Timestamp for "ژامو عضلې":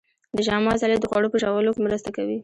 0.47-0.97